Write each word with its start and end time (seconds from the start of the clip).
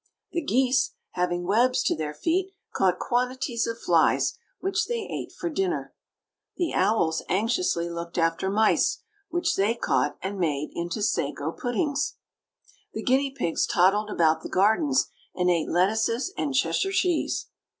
The 0.31 0.41
geese, 0.41 0.95
having 1.11 1.45
webs 1.45 1.83
to 1.83 1.95
their 1.95 2.15
feet, 2.15 2.55
caught 2.73 2.97
quantities 2.97 3.67
of 3.67 3.77
flies, 3.77 4.35
which 4.59 4.87
they 4.87 5.07
ate 5.07 5.31
for 5.31 5.47
dinner. 5.47 5.93
The 6.57 6.73
owls 6.73 7.21
anxiously 7.29 7.87
looked 7.87 8.17
after 8.17 8.49
mice, 8.49 9.03
which 9.29 9.55
they 9.55 9.75
caught 9.75 10.17
and 10.23 10.39
made 10.39 10.71
into 10.73 11.03
sago 11.03 11.51
puddings. 11.51 12.15
The 12.93 13.03
guinea 13.03 13.29
pigs 13.29 13.67
toddled 13.67 14.09
about 14.09 14.41
the 14.41 14.49
gardens, 14.49 15.07
and 15.35 15.51
ate 15.51 15.69
lettuces 15.69 16.33
and 16.35 16.55
Cheshire 16.55 16.91
cheese. 16.91 17.49